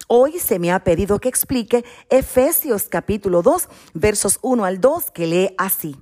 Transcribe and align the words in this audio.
Hoy 0.06 0.38
se 0.38 0.58
me 0.58 0.72
ha 0.72 0.82
pedido 0.84 1.18
que 1.18 1.28
explique 1.28 1.84
Efesios 2.08 2.84
capítulo 2.84 3.42
2, 3.42 3.68
versos 3.92 4.38
1 4.40 4.64
al 4.64 4.80
2, 4.80 5.10
que 5.10 5.26
lee 5.26 5.54
así. 5.58 5.96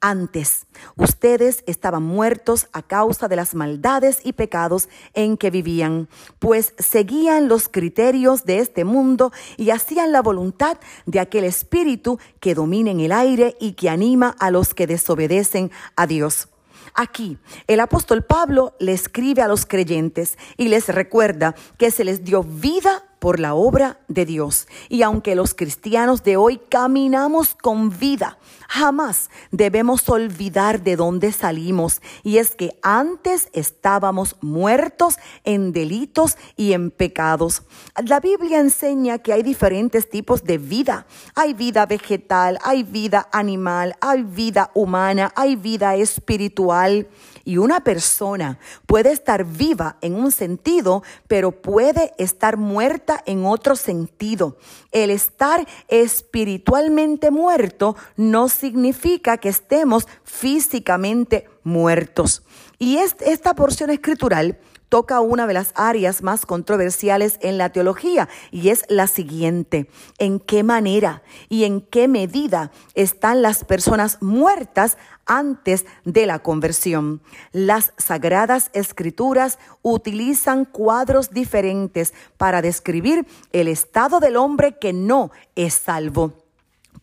Antes, 0.00 0.66
ustedes 0.96 1.64
estaban 1.66 2.02
muertos 2.02 2.68
a 2.72 2.82
causa 2.82 3.28
de 3.28 3.36
las 3.36 3.54
maldades 3.54 4.20
y 4.22 4.34
pecados 4.34 4.88
en 5.14 5.36
que 5.36 5.50
vivían, 5.50 6.08
pues 6.38 6.74
seguían 6.78 7.48
los 7.48 7.68
criterios 7.68 8.44
de 8.44 8.58
este 8.58 8.84
mundo 8.84 9.32
y 9.56 9.70
hacían 9.70 10.12
la 10.12 10.20
voluntad 10.20 10.78
de 11.06 11.20
aquel 11.20 11.44
espíritu 11.44 12.18
que 12.40 12.54
domina 12.54 12.90
en 12.90 13.00
el 13.00 13.12
aire 13.12 13.56
y 13.58 13.72
que 13.72 13.88
anima 13.88 14.36
a 14.38 14.50
los 14.50 14.74
que 14.74 14.86
desobedecen 14.86 15.70
a 15.96 16.06
Dios. 16.06 16.48
Aquí, 16.94 17.38
el 17.66 17.80
apóstol 17.80 18.24
Pablo 18.24 18.74
le 18.78 18.92
escribe 18.92 19.42
a 19.42 19.48
los 19.48 19.66
creyentes 19.66 20.38
y 20.56 20.68
les 20.68 20.88
recuerda 20.88 21.54
que 21.78 21.90
se 21.90 22.04
les 22.04 22.24
dio 22.24 22.42
vida 22.42 23.05
por 23.18 23.40
la 23.40 23.54
obra 23.54 23.98
de 24.08 24.24
Dios. 24.24 24.68
Y 24.88 25.02
aunque 25.02 25.34
los 25.34 25.54
cristianos 25.54 26.22
de 26.22 26.36
hoy 26.36 26.60
caminamos 26.68 27.54
con 27.54 27.96
vida, 27.98 28.38
jamás 28.68 29.30
debemos 29.50 30.08
olvidar 30.08 30.82
de 30.82 30.96
dónde 30.96 31.32
salimos. 31.32 32.02
Y 32.22 32.38
es 32.38 32.54
que 32.54 32.78
antes 32.82 33.48
estábamos 33.52 34.36
muertos 34.40 35.16
en 35.44 35.72
delitos 35.72 36.36
y 36.56 36.72
en 36.72 36.90
pecados. 36.90 37.62
La 38.04 38.20
Biblia 38.20 38.60
enseña 38.60 39.18
que 39.18 39.32
hay 39.32 39.42
diferentes 39.42 40.08
tipos 40.10 40.44
de 40.44 40.58
vida. 40.58 41.06
Hay 41.34 41.54
vida 41.54 41.86
vegetal, 41.86 42.58
hay 42.62 42.82
vida 42.82 43.28
animal, 43.32 43.96
hay 44.00 44.22
vida 44.22 44.70
humana, 44.74 45.32
hay 45.36 45.56
vida 45.56 45.96
espiritual. 45.96 47.08
Y 47.46 47.58
una 47.58 47.78
persona 47.84 48.58
puede 48.86 49.12
estar 49.12 49.44
viva 49.44 49.98
en 50.00 50.16
un 50.16 50.32
sentido, 50.32 51.04
pero 51.28 51.52
puede 51.52 52.12
estar 52.18 52.56
muerta 52.56 53.22
en 53.24 53.46
otro 53.46 53.76
sentido. 53.76 54.56
El 54.90 55.10
estar 55.10 55.64
espiritualmente 55.86 57.30
muerto 57.30 57.94
no 58.16 58.48
significa 58.48 59.38
que 59.38 59.48
estemos 59.48 60.08
físicamente 60.24 61.48
muertos. 61.62 62.42
Y 62.80 62.96
esta 62.96 63.54
porción 63.54 63.90
escritural 63.90 64.58
toca 64.88 65.20
una 65.20 65.46
de 65.46 65.54
las 65.54 65.72
áreas 65.74 66.22
más 66.22 66.46
controversiales 66.46 67.38
en 67.42 67.58
la 67.58 67.70
teología 67.70 68.28
y 68.50 68.68
es 68.70 68.84
la 68.88 69.06
siguiente. 69.06 69.90
¿En 70.18 70.40
qué 70.40 70.62
manera 70.62 71.22
y 71.48 71.64
en 71.64 71.80
qué 71.80 72.08
medida 72.08 72.70
están 72.94 73.42
las 73.42 73.64
personas 73.64 74.18
muertas 74.20 74.98
antes 75.24 75.86
de 76.04 76.26
la 76.26 76.38
conversión? 76.38 77.22
Las 77.52 77.92
sagradas 77.96 78.70
escrituras 78.72 79.58
utilizan 79.82 80.64
cuadros 80.64 81.30
diferentes 81.30 82.14
para 82.36 82.62
describir 82.62 83.26
el 83.52 83.68
estado 83.68 84.20
del 84.20 84.36
hombre 84.36 84.78
que 84.78 84.92
no 84.92 85.30
es 85.54 85.74
salvo. 85.74 86.45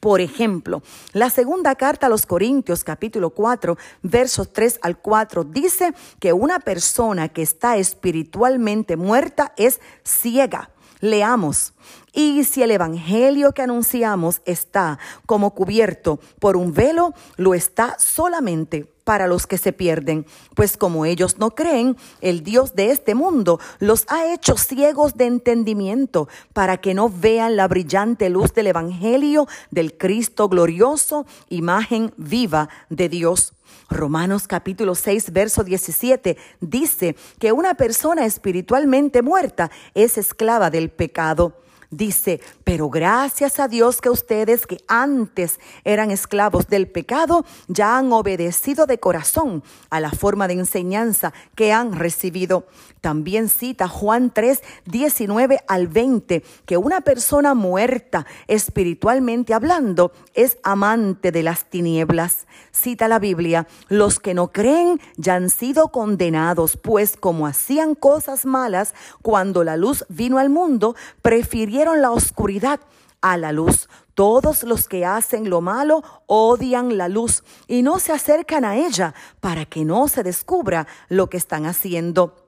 Por 0.04 0.20
ejemplo, 0.20 0.84
la 1.14 1.30
segunda 1.30 1.76
carta 1.76 2.08
a 2.08 2.10
los 2.10 2.26
Corintios 2.26 2.84
capítulo 2.84 3.30
4 3.30 3.78
versos 4.02 4.52
3 4.52 4.80
al 4.82 4.98
4 4.98 5.46
dice 5.46 5.94
que 6.20 6.34
una 6.34 6.60
persona 6.60 7.30
que 7.30 7.42
está 7.42 7.78
espiritualmente 7.78 8.98
muerta 8.98 9.54
es 9.56 9.80
ciega. 10.04 10.72
Leamos. 11.00 11.73
Y 12.14 12.44
si 12.44 12.62
el 12.62 12.72
Evangelio 12.72 13.54
que 13.54 13.62
anunciamos 13.62 14.42
está 14.46 15.00
como 15.26 15.52
cubierto 15.52 16.20
por 16.40 16.58
un 16.58 16.74
velo, 16.74 17.14
lo 17.38 17.54
está 17.54 17.96
solamente 17.98 18.88
para 19.04 19.28
los 19.28 19.48
que 19.48 19.58
se 19.58 19.74
pierden, 19.74 20.26
pues 20.56 20.78
como 20.78 21.06
ellos 21.06 21.38
no 21.38 21.52
creen, 21.52 21.98
el 22.22 22.44
Dios 22.44 22.76
de 22.76 22.92
este 22.92 23.16
mundo 23.16 23.60
los 23.80 24.06
ha 24.08 24.32
hecho 24.34 24.58
ciegos 24.58 25.16
de 25.16 25.26
entendimiento 25.26 26.30
para 26.54 26.78
que 26.78 26.94
no 26.94 27.10
vean 27.10 27.56
la 27.56 27.68
brillante 27.68 28.30
luz 28.30 28.54
del 28.54 28.68
Evangelio 28.68 29.48
del 29.72 29.98
Cristo 29.98 30.48
glorioso, 30.48 31.26
imagen 31.50 32.14
viva 32.18 32.70
de 32.90 33.10
Dios. 33.10 33.54
Romanos 33.90 34.48
capítulo 34.48 34.96
6, 34.96 35.34
verso 35.34 35.64
17 35.64 36.38
dice 36.62 37.16
que 37.40 37.52
una 37.52 37.76
persona 37.76 38.26
espiritualmente 38.26 39.22
muerta 39.22 39.72
es 39.94 40.18
esclava 40.18 40.70
del 40.70 40.90
pecado. 40.90 41.54
Dice, 41.94 42.42
pero 42.64 42.90
gracias 42.90 43.60
a 43.60 43.68
Dios 43.68 44.02
que 44.02 44.10
ustedes 44.10 44.66
que 44.66 44.80
antes 44.88 45.60
eran 45.84 46.10
esclavos 46.10 46.68
del 46.68 46.88
pecado, 46.88 47.46
ya 47.68 48.00
han 48.00 48.12
obedecido 48.12 48.88
de 48.88 48.98
corazón 48.98 49.64
a 49.92 50.00
la 50.00 50.10
forma 50.10 50.48
de 50.48 50.56
enseñanza 50.56 51.34
que 51.54 51.72
han 51.72 51.94
recibido. 51.94 52.66
También 53.00 53.48
cita 53.48 53.88
Juan 53.88 54.32
3, 54.34 54.64
19 54.86 55.60
al 55.68 55.88
20, 55.88 56.44
que 56.66 56.78
una 56.78 57.02
persona 57.02 57.54
muerta 57.54 58.26
espiritualmente 58.48 59.54
hablando 59.54 60.14
es 60.34 60.58
amante 60.64 61.32
de 61.32 61.44
las 61.44 61.66
tinieblas. 61.66 62.48
Cita 62.72 63.08
la 63.08 63.20
Biblia, 63.20 63.68
los 63.88 64.20
que 64.20 64.34
no 64.34 64.52
creen 64.52 65.00
ya 65.18 65.36
han 65.36 65.52
sido 65.52 65.90
condenados, 65.90 66.76
pues 66.76 67.18
como 67.18 67.46
hacían 67.46 67.94
cosas 67.94 68.46
malas 68.46 68.96
cuando 69.22 69.64
la 69.64 69.78
luz 69.78 70.06
vino 70.10 70.40
al 70.40 70.50
mundo, 70.50 70.96
prefirieron 71.22 71.83
la 71.92 72.12
oscuridad 72.12 72.80
a 73.22 73.38
la 73.38 73.52
luz. 73.52 73.90
Todos 74.14 74.64
los 74.64 74.88
que 74.88 75.06
hacen 75.06 75.50
lo 75.50 75.62
malo 75.62 76.04
odian 76.28 76.98
la 76.98 77.10
luz 77.10 77.44
y 77.68 77.82
no 77.82 78.00
se 78.00 78.12
acercan 78.12 78.64
a 78.64 78.78
ella 78.78 79.14
para 79.40 79.66
que 79.66 79.84
no 79.86 80.08
se 80.08 80.24
descubra 80.24 80.88
lo 81.10 81.30
que 81.30 81.38
están 81.38 81.66
haciendo. 81.66 82.48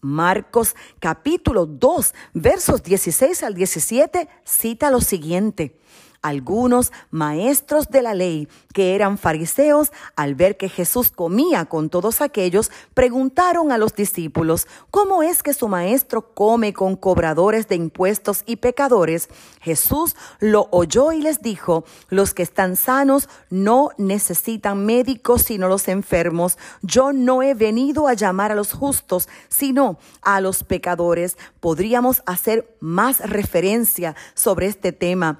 Marcos 0.00 0.74
capítulo 0.98 1.66
2 1.66 2.14
versos 2.34 2.82
16 2.82 3.42
al 3.44 3.54
17 3.54 4.28
cita 4.44 4.90
lo 4.90 5.00
siguiente. 5.00 5.78
Algunos 6.22 6.92
maestros 7.10 7.88
de 7.88 8.02
la 8.02 8.14
ley 8.14 8.48
que 8.72 8.94
eran 8.94 9.18
fariseos, 9.18 9.92
al 10.16 10.34
ver 10.34 10.56
que 10.56 10.68
Jesús 10.68 11.10
comía 11.10 11.66
con 11.66 11.90
todos 11.90 12.20
aquellos, 12.20 12.70
preguntaron 12.94 13.72
a 13.72 13.78
los 13.78 13.94
discípulos, 13.94 14.66
¿cómo 14.90 15.22
es 15.22 15.42
que 15.42 15.52
su 15.52 15.68
maestro 15.68 16.34
come 16.34 16.72
con 16.72 16.96
cobradores 16.96 17.68
de 17.68 17.76
impuestos 17.76 18.42
y 18.46 18.56
pecadores? 18.56 19.28
Jesús 19.60 20.16
lo 20.40 20.68
oyó 20.70 21.12
y 21.12 21.20
les 21.20 21.42
dijo, 21.42 21.84
los 22.08 22.34
que 22.34 22.42
están 22.42 22.76
sanos 22.76 23.28
no 23.50 23.90
necesitan 23.98 24.86
médicos 24.86 25.42
sino 25.42 25.68
los 25.68 25.88
enfermos. 25.88 26.58
Yo 26.82 27.12
no 27.12 27.42
he 27.42 27.54
venido 27.54 28.08
a 28.08 28.14
llamar 28.14 28.52
a 28.52 28.54
los 28.54 28.72
justos, 28.72 29.28
sino 29.48 29.98
a 30.22 30.40
los 30.40 30.64
pecadores. 30.64 31.36
Podríamos 31.60 32.22
hacer 32.26 32.76
más 32.80 33.20
referencia 33.20 34.14
sobre 34.34 34.66
este 34.66 34.92
tema. 34.92 35.38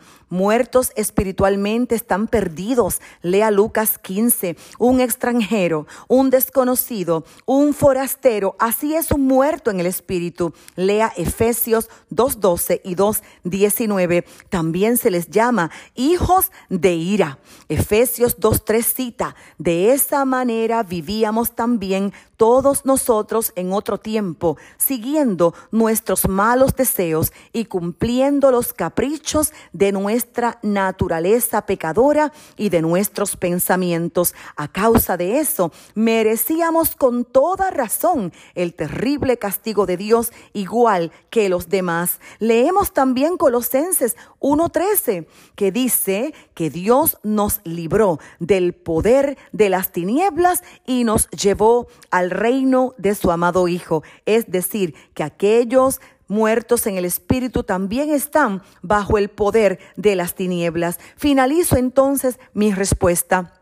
Espiritualmente 0.97 1.95
están 1.95 2.27
perdidos. 2.27 3.01
Lea 3.21 3.51
Lucas 3.51 3.99
15. 3.99 4.57
Un 4.79 5.01
extranjero, 5.01 5.87
un 6.09 6.31
desconocido, 6.31 7.25
un 7.45 7.75
forastero. 7.75 8.57
Así 8.59 8.95
es 8.95 9.13
un 9.13 9.27
muerto 9.27 9.71
en 9.71 9.81
el 9.81 9.87
espíritu. 9.87 10.55
Lea 10.75 11.13
Efesios 11.17 11.91
2.12 12.11 12.81
y 12.85 12.97
2.19. 12.97 14.25
También 14.49 14.97
se 14.97 15.11
les 15.11 15.29
llama 15.29 15.71
hijos 15.95 16.51
de 16.71 16.95
ira. 16.95 17.39
Efesios 17.69 18.39
2.3 18.39 18.83
cita. 18.83 19.37
De 19.59 19.93
esa 19.93 20.25
manera 20.25 20.83
vivíamos 20.83 21.53
también 21.53 22.13
todos 22.43 22.85
nosotros 22.85 23.53
en 23.55 23.73
otro 23.73 23.99
tiempo, 23.99 24.57
siguiendo 24.77 25.55
nuestros 25.71 26.29
malos 26.29 26.75
deseos 26.75 27.33
y 27.53 27.67
cumpliendo 27.67 28.51
los 28.51 28.73
caprichos 28.73 29.53
de 29.73 29.93
nuestra 29.93 30.59
naturaleza 30.63 31.67
pecadora 31.67 32.33
y 32.57 32.69
de 32.69 32.83
nuestros 32.83 33.37
pensamientos. 33.37 34.35
A 34.57 34.69
causa 34.69 35.17
de 35.17 35.39
eso, 35.39 35.73
merecíamos 35.95 36.97
con 36.97 37.25
toda 37.25 37.71
razón 37.71 38.33
el 38.55 38.75
terrible 38.75 39.37
castigo 39.39 39.87
de 39.87 39.97
Dios 39.97 40.33
igual 40.53 41.13
que 41.31 41.49
los 41.49 41.69
demás. 41.69 42.21
Leemos 42.39 42.93
también 42.93 43.37
Colosenses 43.37 44.17
1.13, 44.41 45.27
que 45.55 45.73
dice 45.73 46.35
que 46.55 46.71
Dios 46.71 47.19
nos 47.23 47.61
libró 47.65 48.19
del 48.39 48.73
poder 48.73 49.39
de 49.53 49.69
las 49.69 49.93
tinieblas 49.93 50.63
y 50.87 51.05
nos 51.05 51.29
llevó 51.31 51.87
al 52.11 52.31
reino 52.31 52.95
de 52.99 53.15
su 53.15 53.31
amado 53.31 53.69
Hijo. 53.69 54.03
Es 54.27 54.51
decir, 54.51 54.95
que 55.15 55.23
aquellos 55.23 56.01
muertos 56.33 56.87
en 56.87 56.97
el 56.97 57.05
espíritu 57.05 57.63
también 57.63 58.11
están 58.11 58.63
bajo 58.81 59.19
el 59.19 59.29
poder 59.29 59.79
de 59.97 60.17
las 60.17 60.35
tinieblas. 60.35 60.99
Finalizo 61.17 61.77
entonces 61.77 62.41
mi 62.55 62.73
respuesta. 62.73 63.61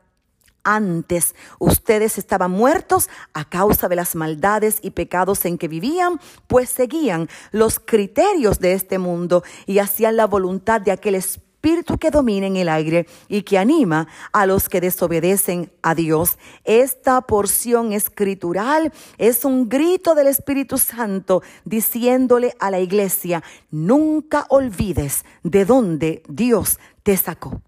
Antes 0.62 1.34
ustedes 1.58 2.17
estaban 2.19 2.50
muertos 2.50 3.08
a 3.32 3.49
causa 3.49 3.88
de 3.88 3.96
las 3.96 4.14
maldades 4.14 4.78
y 4.82 4.90
pecados 4.90 5.44
en 5.46 5.58
que 5.58 5.69
vivían, 5.69 6.20
pues 6.46 6.70
seguían 6.70 7.28
los 7.50 7.81
criterios 7.81 8.61
de 8.61 8.75
este 8.75 8.99
mundo 8.99 9.43
y 9.66 9.78
hacían 9.78 10.16
la 10.16 10.26
voluntad 10.26 10.81
de 10.81 10.93
aquel 10.93 11.16
espíritu 11.16 11.50
espíritu 11.60 11.98
que 11.98 12.10
domina 12.10 12.46
en 12.46 12.56
el 12.56 12.70
aire 12.70 13.06
y 13.28 13.42
que 13.42 13.58
anima 13.58 14.08
a 14.32 14.46
los 14.46 14.70
que 14.70 14.80
desobedecen 14.80 15.70
a 15.82 15.94
Dios. 15.94 16.38
Esta 16.64 17.20
porción 17.20 17.92
escritural 17.92 18.90
es 19.18 19.44
un 19.44 19.68
grito 19.68 20.14
del 20.14 20.28
Espíritu 20.28 20.78
Santo 20.78 21.42
diciéndole 21.66 22.54
a 22.60 22.70
la 22.70 22.80
iglesia, 22.80 23.42
nunca 23.70 24.46
olvides 24.48 25.26
de 25.42 25.66
dónde 25.66 26.22
Dios 26.28 26.78
te 27.02 27.14
sacó. 27.18 27.60